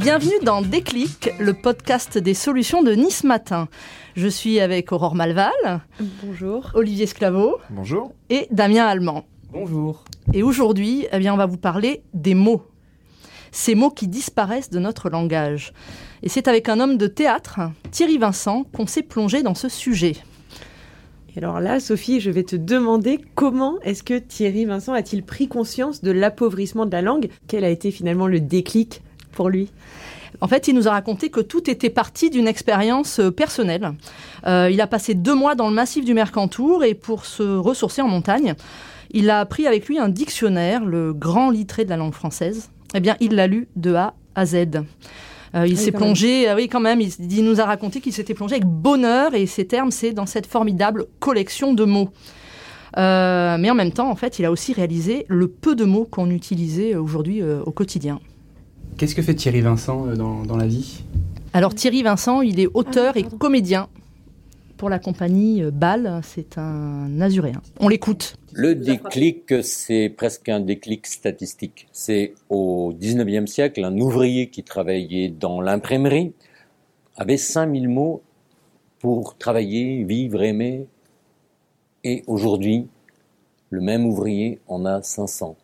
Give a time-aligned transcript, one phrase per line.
[0.00, 3.68] Bienvenue dans Déclic, le podcast des solutions de Nice Matin.
[4.16, 5.52] Je suis avec Aurore Malval.
[6.24, 6.70] Bonjour.
[6.72, 7.58] Olivier Sclavo.
[7.68, 8.14] Bonjour.
[8.30, 9.26] Et Damien Allemand.
[9.52, 10.06] Bonjour.
[10.32, 12.62] Et aujourd'hui, eh bien, on va vous parler des mots.
[13.52, 15.74] Ces mots qui disparaissent de notre langage.
[16.22, 20.16] Et c'est avec un homme de théâtre, Thierry Vincent, qu'on s'est plongé dans ce sujet.
[21.36, 25.46] Et alors là, Sophie, je vais te demander comment est-ce que Thierry Vincent a-t-il pris
[25.46, 27.28] conscience de l'appauvrissement de la langue?
[27.48, 29.02] Quel a été finalement le déclic?
[29.32, 29.70] Pour lui
[30.40, 33.92] en fait, il nous a raconté que tout était parti d'une expérience euh, personnelle.
[34.46, 38.02] Euh, il a passé deux mois dans le massif du Mercantour et pour se ressourcer
[38.02, 38.54] en montagne,
[39.10, 42.70] il a pris avec lui un dictionnaire, le grand littré de la langue française.
[42.94, 44.56] Eh bien, il l'a lu de A à Z.
[45.54, 48.66] Euh, il s'est plongé, oui quand même, il, nous a raconté qu'il s'était plongé avec
[48.66, 52.10] bonheur et ces termes, c'est dans cette formidable collection de mots.
[52.96, 56.30] mais en même temps, en fait, il a aussi réalisé le peu de mots qu'on
[56.30, 58.20] utilisait aujourd'hui au quotidien.
[59.00, 61.04] Qu'est-ce que fait Thierry Vincent euh, dans, la vie?
[61.54, 63.88] Alors Thierry Vincent, il est auteur et comédien
[64.76, 67.62] pour la compagnie euh, Bâle, c'est un Azuréen.
[67.78, 68.36] On l'écoute.
[68.52, 71.88] Le déclic, c'est presque un déclic statistique.
[71.92, 76.34] C'est au 19e siècle, un ouvrier qui travaillait dans l'imprimerie
[77.16, 78.20] avait 5000 mots
[78.98, 80.84] pour travailler, vivre, aimer.
[82.04, 82.86] Et aujourd'hui,
[83.70, 85.56] le même ouvrier en a 500.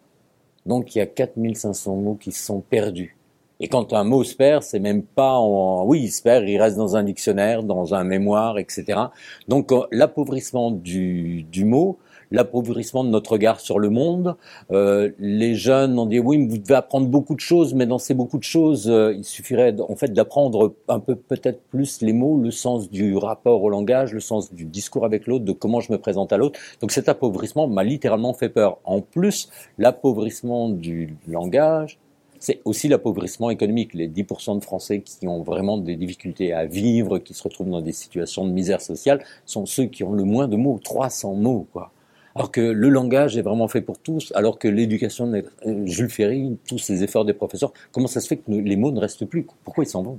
[0.65, 3.16] Donc il y a 4500 mots qui sont perdus.
[3.61, 6.61] Et quand un mot se perd, c'est même pas en, oui, il se perd, il
[6.61, 9.01] reste dans un dictionnaire, dans un mémoire, etc.
[9.49, 11.99] Donc, euh, l'appauvrissement du, du mot,
[12.31, 14.37] l'appauvrissement de notre regard sur le monde.
[14.71, 18.15] Euh, les jeunes ont dit oui, vous devez apprendre beaucoup de choses, mais dans ces
[18.15, 22.39] beaucoup de choses, euh, il suffirait en fait d'apprendre un peu peut-être plus les mots,
[22.39, 25.93] le sens du rapport au langage, le sens du discours avec l'autre, de comment je
[25.93, 26.59] me présente à l'autre.
[26.81, 28.79] Donc cet appauvrissement m'a littéralement fait peur.
[28.85, 29.49] En plus,
[29.79, 31.99] l'appauvrissement du langage,
[32.39, 33.95] c'est aussi l'appauvrissement économique.
[33.95, 37.81] Les 10% de Français qui ont vraiment des difficultés à vivre, qui se retrouvent dans
[37.81, 41.67] des situations de misère sociale, sont ceux qui ont le moins de mots, 300 mots,
[41.73, 41.93] quoi.
[42.35, 46.59] Alors que le langage est vraiment fait pour tous, alors que l'éducation, euh, Jules Ferry,
[46.69, 49.47] tous ces efforts des professeurs, comment ça se fait que les mots ne restent plus?
[49.65, 50.19] Pourquoi ils s'en vont?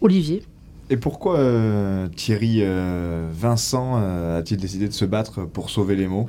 [0.00, 0.42] Olivier
[0.90, 6.28] et pourquoi euh, Thierry euh, Vincent a-t-il décidé de se battre pour sauver les mots?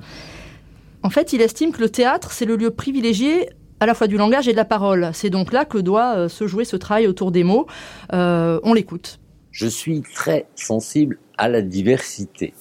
[1.01, 3.49] En fait, il estime que le théâtre, c'est le lieu privilégié
[3.83, 5.09] à la fois du langage et de la parole.
[5.13, 7.67] C'est donc là que doit euh, se jouer ce travail autour des mots.
[8.13, 9.19] Euh, on l'écoute.
[9.51, 12.53] Je suis très sensible à la diversité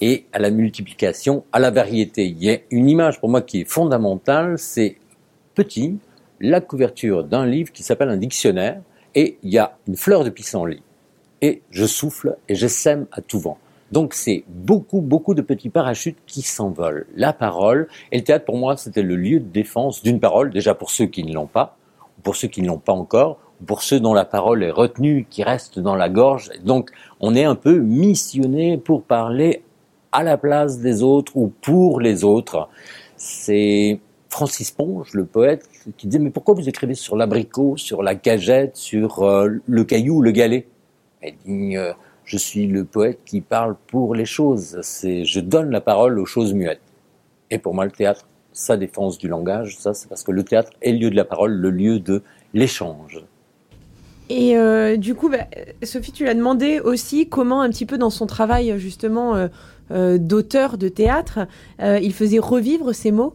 [0.00, 2.26] et à la multiplication, à la variété.
[2.26, 4.98] Il y a une image pour moi qui est fondamentale, c'est
[5.54, 5.98] petit,
[6.40, 8.80] la couverture d'un livre qui s'appelle un dictionnaire,
[9.16, 10.82] et il y a une fleur de pissenlit.
[11.42, 13.58] Et je souffle et je sème à tout vent.
[13.92, 17.06] Donc c'est beaucoup, beaucoup de petits parachutes qui s'envolent.
[17.14, 20.74] La parole, et le théâtre pour moi c'était le lieu de défense d'une parole, déjà
[20.74, 21.76] pour ceux qui ne l'ont pas,
[22.18, 24.70] ou pour ceux qui ne l'ont pas encore, ou pour ceux dont la parole est
[24.70, 26.50] retenue, qui reste dans la gorge.
[26.64, 26.90] Donc
[27.20, 29.62] on est un peu missionné pour parler
[30.12, 32.68] à la place des autres ou pour les autres.
[33.16, 38.14] C'est Francis Ponge, le poète, qui disait mais pourquoi vous écrivez sur l'abricot, sur la
[38.14, 40.66] cagette, sur euh, le caillou, le galet?
[41.48, 41.92] Euh,
[42.28, 44.78] je suis le poète qui parle pour les choses.
[44.82, 46.82] C'est, je donne la parole aux choses muettes.
[47.50, 50.70] Et pour moi, le théâtre, sa défense du langage, ça, c'est parce que le théâtre
[50.82, 52.22] est le lieu de la parole, le lieu de
[52.52, 53.24] l'échange.
[54.28, 55.46] Et euh, du coup, bah,
[55.82, 59.48] Sophie, tu l'as demandé aussi comment un petit peu dans son travail justement euh,
[59.90, 61.46] euh, d'auteur de théâtre,
[61.80, 63.34] il faisait revivre ces mots?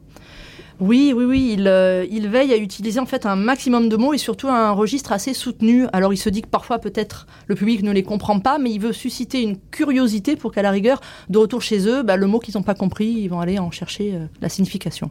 [0.86, 4.18] Oui, oui, oui, euh, il, veille à utiliser en fait un maximum de mots et
[4.18, 5.88] surtout un registre assez soutenu.
[5.94, 8.80] Alors il se dit que parfois peut-être le public ne les comprend pas, mais il
[8.80, 11.00] veut susciter une curiosité pour qu'à la rigueur,
[11.30, 13.72] de retour chez eux, bah, le mot qu'ils n'ont pas compris, ils vont aller en
[13.72, 15.10] chercher euh, la signification.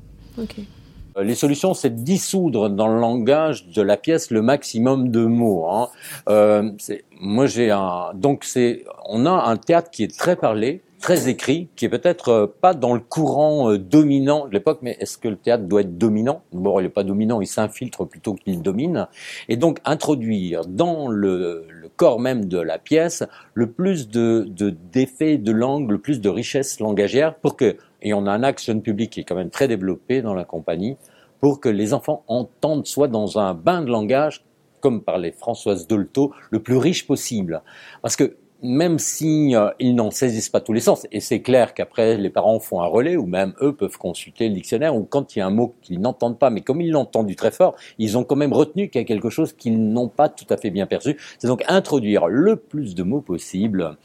[1.17, 5.25] Euh, les solutions, c'est de dissoudre dans le langage de la pièce le maximum de
[5.25, 5.67] mots.
[5.71, 6.75] Hein.
[7.19, 8.11] moi, j'ai un.
[8.13, 8.85] Donc, c'est.
[9.09, 12.73] On a un théâtre qui est très parlé, très écrit, qui est peut-être euh, pas
[12.73, 16.43] dans le courant euh, dominant de l'époque, mais est-ce que le théâtre doit être dominant?
[16.53, 19.09] Bon, il n'est pas dominant, il s'infiltre plutôt qu'il domine.
[19.49, 21.67] Et donc introduire dans le,
[21.97, 24.47] corps même de la pièce le plus de
[24.93, 28.81] d'effets de, langue, le plus de richesse langagière pour que, et on a un action
[28.81, 30.97] public qui est quand même très développé dans la compagnie,
[31.41, 34.45] pour que les enfants entendent soit dans un bain de langage
[34.81, 37.63] comme parlait Françoise Dolto, le plus riche possible.
[38.03, 42.17] Parce que même si ils n'en saisissent pas tous les sens, et c'est clair qu'après
[42.17, 45.41] les parents font un relais, ou même eux peuvent consulter le dictionnaire, ou quand il
[45.41, 48.17] y a un mot qu'ils n'entendent pas, mais comme ils l'ont entendu très fort, ils
[48.17, 50.71] ont quand même retenu qu'il y a quelque chose qu'ils n'ont pas tout à fait
[50.71, 51.17] bien perçu.
[51.39, 53.97] C'est donc introduire le plus de mots possible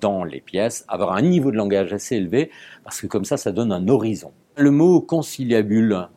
[0.00, 2.50] dans les pièces, avoir un niveau de langage assez élevé,
[2.84, 4.32] parce que comme ça, ça donne un horizon.
[4.56, 6.08] Le mot conciliabule,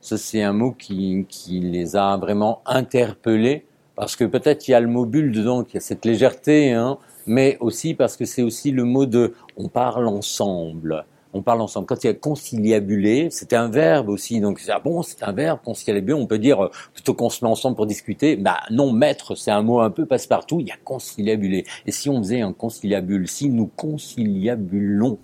[0.00, 4.74] Ça, c'est un mot qui, qui les a vraiment interpellés, parce que peut-être il y
[4.74, 6.98] a le mot bulle dedans, il y a cette légèreté, hein,
[7.30, 11.04] mais aussi parce que c'est aussi le mot de on parle ensemble.
[11.32, 11.86] On parle ensemble.
[11.86, 14.40] Quand il y a conciliabulé, c'était un verbe aussi.
[14.40, 16.12] Donc, ah bon, c'est un verbe, conciliabulé.
[16.12, 19.52] On peut dire, euh, plutôt qu'on se met ensemble pour discuter, bah non, maître, c'est
[19.52, 20.58] un mot un peu passe-partout.
[20.58, 21.64] Il y a conciliabulé.
[21.86, 25.18] Et si on faisait un conciliabule, si nous conciliabulons,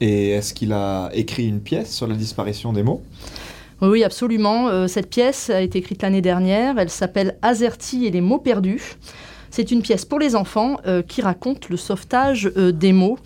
[0.00, 3.02] Et est-ce qu'il a écrit une pièce sur la disparition des mots?
[3.82, 4.68] Oui, absolument.
[4.68, 6.78] Euh, cette pièce a été écrite l'année dernière.
[6.78, 8.96] Elle s'appelle Azerty et les mots perdus.
[9.50, 13.18] C'est une pièce pour les enfants euh, qui raconte le sauvetage euh, des mots.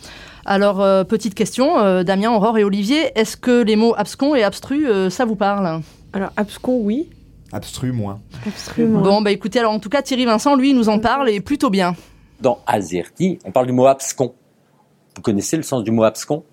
[0.47, 4.43] Alors, euh, petite question, euh, Damien, Aurore et Olivier, est-ce que les mots abscons et
[4.43, 5.83] abstrus, euh, ça vous parle?
[6.13, 7.09] Alors, abscon, oui.
[7.53, 8.21] Abstru moins.
[8.47, 9.01] Absolument.
[9.01, 11.71] Bon, bah écoutez, alors en tout cas, Thierry Vincent, lui, nous en parle et plutôt
[11.71, 11.95] bien.
[12.41, 14.35] dans Azerty, on parle du mot abscon.
[15.17, 16.45] Vous connaissez le sens du mot abscon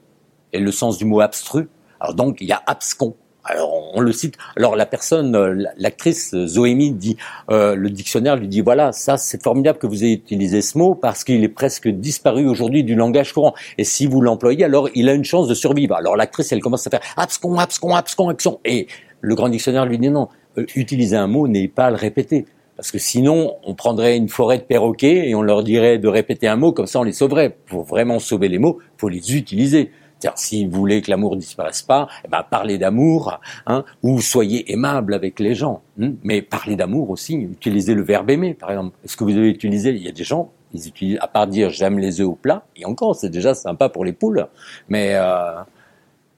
[0.54, 1.70] et le sens du mot abstru?
[2.00, 3.16] Alors donc, il y a abscon.
[3.44, 4.38] Alors on, le cite.
[4.56, 7.18] Alors la personne, euh, l'actrice euh, Zoémie dit,
[7.50, 10.94] euh, le dictionnaire lui dit voilà, ça c'est formidable que vous ayez utilisé ce mot
[10.94, 13.54] parce qu'il est presque disparu aujourd'hui du langage courant.
[13.80, 15.96] Et si vous l'employez, alors il a une chance de survivre.
[15.96, 18.60] Alors l'actrice, elle commence à faire abscon, abscon, abscon, abscon.
[18.64, 18.88] Et
[19.22, 20.28] le grand dictionnaire lui dit non,
[20.58, 22.46] euh, utiliser un mot n'est pas à le répéter.
[22.76, 26.48] Parce que sinon, on prendrait une forêt de perroquets et on leur dirait de répéter
[26.48, 27.56] un mot, comme ça on les sauverait.
[27.68, 29.92] Pour vraiment sauver les mots, faut les utiliser.
[30.22, 34.72] C'est-à-dire, si vous voulez que l'amour disparaisse pas, eh ben, parlez d'amour, hein, ou soyez
[34.72, 35.82] aimable avec les gens.
[36.00, 36.12] hein.
[36.24, 38.96] mais parlez d'amour aussi, utilisez le verbe aimer, par exemple.
[39.04, 41.72] Est-ce que vous avez utilisé, il y a des gens, ils utilisent, à part dire
[41.72, 44.48] j'aime les œufs au plat, et encore, c'est déjà sympa pour les poules,
[44.90, 45.64] mais euh,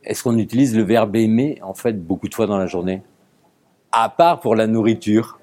[0.05, 3.01] est-ce qu'on utilise le verbe aimer, en fait, beaucoup de fois dans la journée?
[3.91, 5.39] À part pour la nourriture.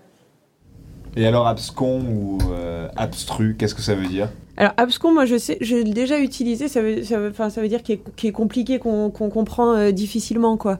[1.17, 4.29] Et alors abscon ou euh, abstru, qu'est-ce que ça veut dire?
[4.57, 6.69] Alors, abscon, moi, je sais, je l'ai déjà utilisé.
[6.69, 9.91] Ça veut, ça veut, enfin, ça veut dire qu'il est, compliqué, qu'on qu'on comprend euh,
[9.91, 10.79] difficilement, quoi.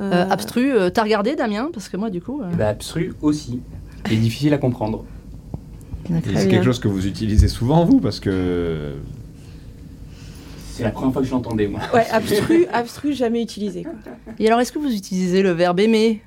[0.00, 1.70] Euh, Euh, abstru, euh, t'as regardé, Damien?
[1.72, 2.40] Parce que moi, du coup...
[2.42, 3.60] euh, Bah, abstru aussi.
[4.10, 5.04] Et difficile à comprendre.
[6.24, 8.92] C'est quelque chose que vous utilisez souvent, vous, parce que
[10.70, 11.80] C'est la première fois que je l'entendais, moi.
[11.92, 13.82] Ouais, abstru, abstru, jamais utilisé.
[13.82, 13.94] Quoi.
[14.38, 16.22] Et alors, est-ce que vous utilisez le verbe aimer?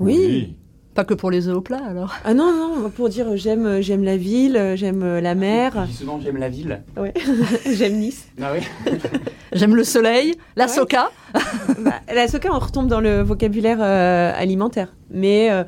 [0.00, 0.56] Oui.
[0.98, 3.66] Pas que pour les œufs au plat, alors Ah non, non, pour dire euh, j'aime,
[3.66, 6.80] euh, j'aime la ville, euh, j'aime la mer, Je dis souvent j'aime la ville.
[7.72, 8.26] j'aime Nice.
[8.42, 8.66] Ah oui
[9.52, 10.68] J'aime le soleil, la Ouais.
[10.72, 11.12] soca.
[11.78, 14.92] Bah, la soca, on retombe dans le vocabulaire euh, alimentaire.
[15.12, 15.62] Mais euh,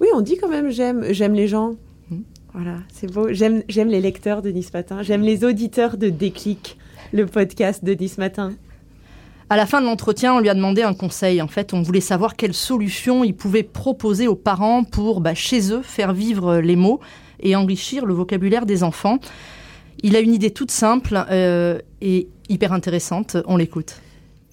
[0.00, 1.76] oui, on dit quand même j'aime, j'aime les gens.
[2.10, 2.24] Mhm.
[2.52, 3.28] Voilà, c'est beau.
[3.32, 5.00] J'aime, j'aime les lecteurs de Nice Matin.
[5.02, 6.76] J'aime les auditeurs de Déclic,
[7.12, 8.54] le podcast de Nice Matin.
[9.52, 11.42] À la fin de l'entretien, on lui a demandé un conseil.
[11.42, 15.74] En fait, on voulait savoir quelle solution il pouvait proposer aux parents pour, bah, chez
[15.74, 17.00] eux, faire vivre les mots
[17.38, 19.18] et enrichir le vocabulaire des enfants.
[20.02, 23.36] Il a une idée toute simple euh, et hyper intéressante.
[23.46, 24.00] On l'écoute.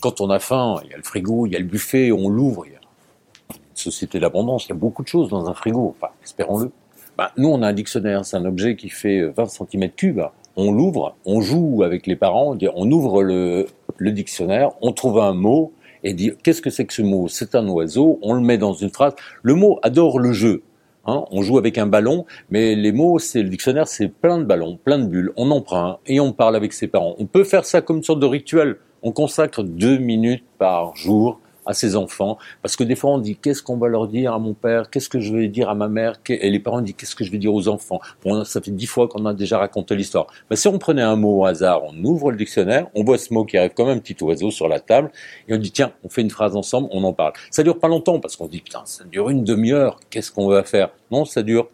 [0.02, 2.28] Quand on a faim, il y a le frigo, il y a le buffet, on
[2.28, 2.66] l'ouvre.
[2.66, 6.72] Une société d'abondance, il y a beaucoup de choses dans un frigo, enfin, espérons-le.
[7.18, 10.32] Bah, nous, on a un dictionnaire, c'est un objet qui fait 20 cm3.
[10.58, 13.66] On l'ouvre, on joue avec les parents, on ouvre le,
[14.00, 15.74] le dictionnaire, on trouve un mot
[16.04, 17.28] et dit qu'est-ce que c'est que ce mot?
[17.28, 19.14] C'est un oiseau, on le met dans une phrase.
[19.44, 20.64] Le mot adore le jeu.
[21.06, 24.44] Hein, on joue avec un ballon, mais les mots, c'est le dictionnaire, c'est plein de
[24.44, 25.32] ballons, plein de bulles.
[25.38, 27.16] On en prend un et on parle avec ses parents.
[27.20, 28.78] On peut faire ça comme une sorte de rituel.
[29.02, 33.38] On consacre deux minutes par jour à ses enfants, parce que des fois on dit
[33.38, 35.88] qu'est-ce qu'on va leur dire à mon père, qu'est-ce que je vais dire à ma
[35.88, 38.02] mère, et les parents disent qu'est-ce que je vais dire aux enfants?
[38.44, 40.26] Ça fait dix fois qu'on a déjà raconté l'histoire.
[40.50, 43.32] Mais si on prenait un mot au hasard, on ouvre le dictionnaire, on voit ce
[43.32, 45.12] mot qui arrive comme un petit oiseau sur la table,
[45.48, 47.34] et on dit tiens, on fait une phrase ensemble, on en parle.
[47.52, 50.64] Ça dure pas longtemps parce qu'on dit putain, ça dure une demi-heure, qu'est-ce qu'on va
[50.64, 50.90] faire?
[51.12, 51.70] Non, ça dure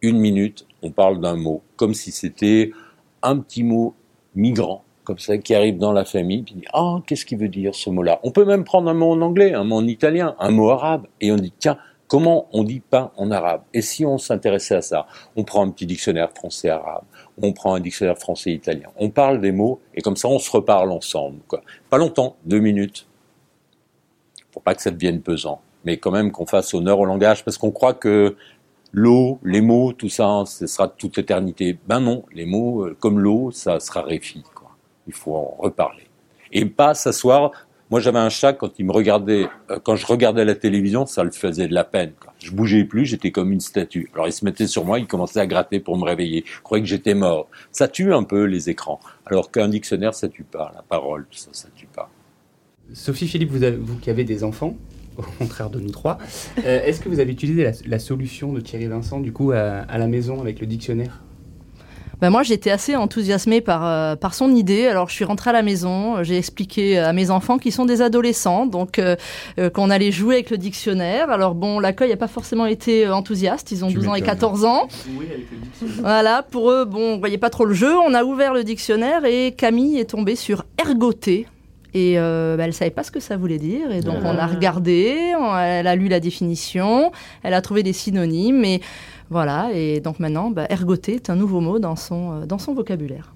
[0.00, 2.70] une minute, on parle d'un mot, comme si c'était
[3.22, 3.94] un petit mot
[4.34, 7.74] migrant, comme ça, qui arrive dans la famille, puis dit ah, qu'est-ce qu'il veut dire
[7.74, 8.20] ce mot-là?
[8.24, 11.06] On peut même prendre un mot en anglais, un mot en italien, un mot arabe,
[11.20, 13.62] et on dit tiens, comment on dit pain en arabe?
[13.72, 15.06] Et si on s'intéressait à ça?
[15.36, 17.04] On prend un petit dictionnaire français-arabe,
[17.40, 20.90] on prend un dictionnaire français-italien, on parle des mots, et comme ça on se reparle
[20.90, 21.38] ensemble.
[21.88, 23.06] Pas longtemps, deux minutes.
[24.50, 27.58] Faut pas que ça devienne pesant, mais quand même qu'on fasse honneur au langage, parce
[27.58, 28.36] qu'on croit que
[28.92, 31.78] l'eau, les mots, tout ça, ce sera toute l'éternité.
[31.86, 34.42] Ben non, les mots, euh, comme l'eau, ça se raréfie.
[35.06, 36.04] Il faut en reparler.
[36.52, 37.52] Et pas s'asseoir.
[37.88, 41.22] Moi, j'avais un chat quand il me regardait, euh, quand je regardais la télévision, ça
[41.22, 42.12] le faisait de la peine.
[42.40, 44.10] Je bougeais plus, j'étais comme une statue.
[44.12, 46.44] Alors il se mettait sur moi, il commençait à gratter pour me réveiller.
[46.46, 47.48] Il croyait que j'étais mort.
[47.70, 48.98] Ça tue un peu les écrans.
[49.24, 50.72] Alors qu'un dictionnaire, ça tue pas.
[50.74, 52.10] La parole, ça, ça tue pas.
[52.92, 54.76] Sophie Philippe, vous, avez- qui avez des enfants,
[55.16, 56.18] au contraire de nous trois,
[56.58, 60.06] euh, est-ce que vous avez utilisé la, solution de Thierry Vincent du coup à la
[60.08, 61.20] maison avec le dictionnaire?
[62.20, 64.86] Ben moi, j'étais assez enthousiasmée par, euh, par son idée.
[64.86, 68.00] Alors, je suis rentrée à la maison, j'ai expliqué à mes enfants qui sont des
[68.00, 69.16] adolescents, donc euh,
[69.58, 71.30] euh, qu'on allait jouer avec le dictionnaire.
[71.30, 73.70] Alors, bon, l'accueil n'a pas forcément été enthousiaste.
[73.70, 74.34] Ils ont Tu 12 ans et m'étonnes.
[74.38, 74.88] 14 ans.
[75.10, 75.96] Oui, avec le dictionnaire.
[76.00, 77.94] Voilà, pour eux, bon, on voyait pas trop le jeu.
[77.98, 81.46] On a ouvert le dictionnaire et Camille est tombée sur ergoter.
[81.98, 83.90] Et euh, bah, elle savait pas ce que ça voulait dire.
[83.90, 84.32] Et donc, Ah.
[84.34, 87.10] on a regardé, on- elle a lu la définition,
[87.42, 88.64] elle a trouvé des synonymes.
[88.66, 88.82] Et
[89.30, 92.74] voilà, et donc maintenant, bah, ergoter est un nouveau mot dans son, euh, dans son
[92.74, 93.34] vocabulaire.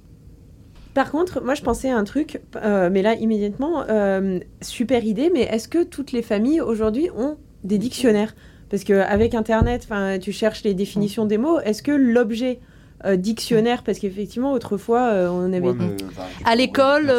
[0.93, 5.31] Par contre, moi je pensais à un truc, euh, mais là immédiatement, euh, super idée,
[5.33, 8.35] mais est-ce que toutes les familles aujourd'hui ont des dictionnaires?
[8.69, 9.89] Parce qu'avec Internet,
[10.21, 12.61] tu cherches les définitions des mots, est-ce que l'objet
[13.07, 15.69] euh, dictionnaire, parce qu'effectivement autrefois euh, on avait...
[15.71, 15.97] Ouais, mais,
[16.45, 17.11] À l'école,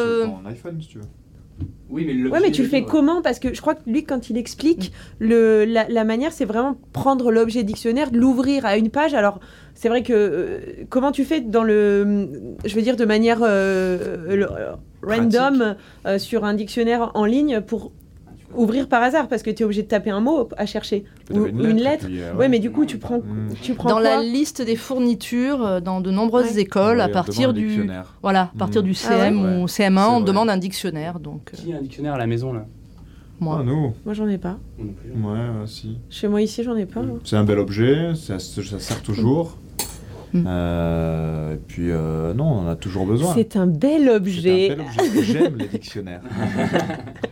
[1.91, 4.37] Oui, mais, mais tu le fais comment Parce que je crois que lui, quand il
[4.37, 9.13] explique, le, la, la manière, c'est vraiment prendre l'objet dictionnaire, l'ouvrir à une page.
[9.13, 9.39] Alors,
[9.75, 12.29] c'est vrai que euh, comment tu fais dans le,
[12.65, 14.71] je veux dire de manière euh, le- euh,
[15.03, 17.91] random euh, sur un dictionnaire en ligne pour
[18.55, 21.45] ouvrir par hasard parce que tu es obligé de taper un mot à chercher ou
[21.47, 22.05] une lettre.
[22.05, 23.53] et puis, euh, Ouais, mais du coup, tu prends, Mm.
[23.61, 26.61] tu prends Dans quoi la liste des fournitures, euh, dans de nombreuses Ouais.
[26.61, 28.15] écoles, Ouais, à on partir du, dictionnaire.
[28.21, 28.85] voilà, à partir Mm.
[28.85, 30.23] du Ah ouais CM ou CM1, C'est on vrai.
[30.27, 31.19] demande un dictionnaire.
[31.19, 32.65] Donc, euh, Qui a un dictionnaire à la maison, là?
[33.39, 33.57] Moi.
[33.59, 34.57] Ah, nous Moi, j'en ai pas.
[34.77, 34.85] Ouais,
[35.23, 35.97] ouais, si.
[36.11, 36.99] Chez moi ici, j'en ai pas.
[36.99, 37.17] hein.
[37.23, 39.57] C'est un bel objet, ça, ça sert toujours.
[40.33, 40.45] Mm.
[40.47, 43.33] Euh, et puis, euh, non, on en a toujours besoin.
[43.35, 44.77] C'est un bel objet.
[45.23, 46.21] J'aime les dictionnaires.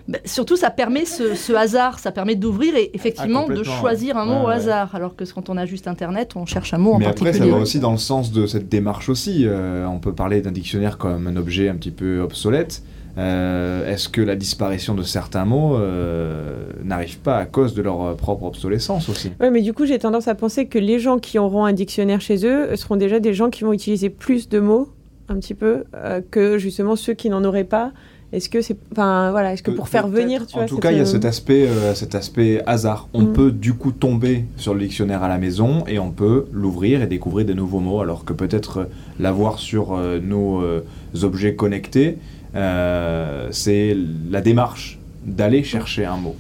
[0.08, 4.18] Bah, surtout, ça permet ce, ce hasard, ça permet d'ouvrir et effectivement Ah, de choisir
[4.18, 4.34] un ouais.
[4.40, 4.56] mot au ouais.
[4.56, 4.96] hasard.
[4.96, 7.46] Alors que quand on a juste Internet, on cherche un mot en Mais après, ça
[7.46, 9.44] va aussi dans le sens de cette démarche aussi.
[9.46, 12.82] Euh, on peut parler d'un dictionnaire comme un objet un petit peu obsolète.
[13.18, 18.02] Euh, Est-ce que la disparition de certains mots euh, n'arrive pas à cause de leur
[18.04, 19.32] euh, propre obsolescence aussi?
[19.40, 22.22] Ouais, mais du coup, j'ai tendance à penser que les gens qui auront un dictionnaire
[22.22, 24.90] chez eux seront déjà des gens qui vont utiliser plus de mots,
[25.28, 27.92] un petit peu, euh, que justement ceux qui n'en auraient pas.
[28.32, 30.92] Est-ce que c'est, enfin, voilà, est-ce que pour faire venir, tu en vois, tout cas,
[30.92, 33.08] il y a cet aspect, euh, cet aspect hasard.
[33.16, 33.34] On Mm.
[33.34, 37.08] peut du coup tomber sur le dictionnaire à la maison et on peut l'ouvrir et
[37.08, 38.88] découvrir des nouveaux mots, alors que peut-être
[39.20, 40.82] l'avoir sur euh, nos euh,
[41.24, 42.20] objets connectés,
[42.54, 43.96] c'est
[44.30, 46.36] la démarche d'aller chercher un mot.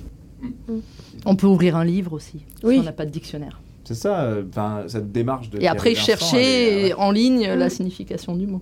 [1.26, 2.76] On peut ouvrir un livre aussi, Oui.
[2.76, 3.60] si on n'a pas de dictionnaire.
[3.84, 5.60] C'est ça, euh, enfin cette démarche de.
[5.62, 8.62] Et après, chercher est, euh, en ligne la signification du mot.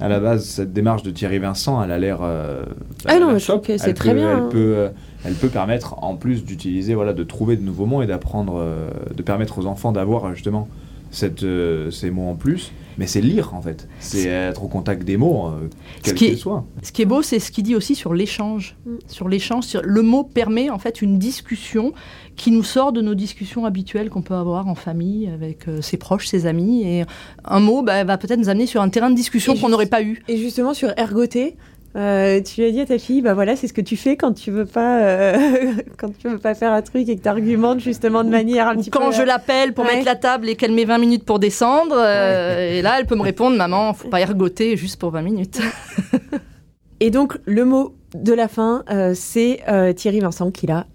[0.00, 2.18] à la base, cette démarche de Thierry Vincent, elle a l'air.
[2.22, 2.62] euh,
[3.06, 4.48] Ah elle non, je que c'est très peut- bien, Elle hein.
[4.52, 4.88] peut, euh,
[5.24, 8.90] elle peut permettre, en plus d'utiliser, voilà, de trouver de nouveaux mots et d'apprendre, euh,
[9.16, 10.68] de permettre aux enfants d'avoir euh, justement
[11.10, 12.72] cette, euh, ces mots en plus.
[12.98, 15.68] Mais c'est lire en fait, c'est être au contact des mots, euh,
[16.02, 16.64] quels qui est- qu'ils soient.
[16.82, 18.74] Ce qui est beau, c'est ce qu'il dit aussi sur l'échange.
[18.86, 18.90] Mm.
[19.06, 21.92] Sur l'échange, sur- le mot permet en fait une discussion
[22.34, 25.96] qui nous sort de nos discussions habituelles qu'on peut avoir en famille avec euh, ses
[25.96, 26.82] proches, ses amis.
[26.88, 27.04] Et
[27.44, 30.02] un mot bah, va peut-être nous amener sur un terrain de discussion qu'on n'aurait pas
[30.02, 30.20] eu.
[30.26, 31.56] Et justement sur ergoter,
[31.98, 34.16] euh, tu lui as dit à ta fille, bah voilà, c'est ce que tu fais
[34.16, 35.36] quand tu veux pas, euh,
[35.98, 38.76] quand tu veux pas faire un truc et que tu argumentes justement de manière un
[38.76, 39.12] Ou petit quand peu.
[39.12, 39.94] je l'appelle pour Ouais.
[39.94, 43.16] mettre la table et qu'elle met 20 minutes pour descendre, euh, et là elle peut
[43.16, 45.60] me répondre Maman, faut pas ergoter juste pour 20 minutes.
[47.00, 50.86] Et donc le mot de la fin, euh, c'est euh, Thierry Vincent qui l'a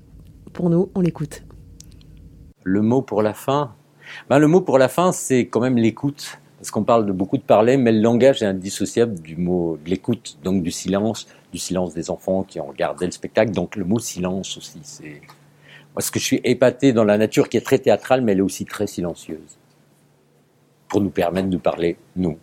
[0.51, 0.89] pour nous.
[0.95, 1.43] On l'écoute.
[2.63, 3.71] Le mot pour la fin
[4.29, 6.39] ben, Le mot pour la fin, c'est quand même l'écoute.
[6.63, 9.89] Parce qu'on parle de beaucoup de parler, mais le langage est indissociable du mot de
[9.89, 13.51] l'écoute, donc du silence, du silence des enfants qui ont regardé le spectacle.
[13.51, 15.19] Donc le mot silence aussi, c'est...
[15.93, 18.37] Moi, ce que je suis épaté dans la nature qui est très théâtrale, mais elle
[18.37, 19.57] est aussi très silencieuse.
[20.87, 22.37] Pour nous permettre de parler, nous.